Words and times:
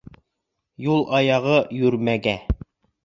Юл 0.85 1.05
аяғы 1.19 1.59
йүрмәгә. 1.81 2.35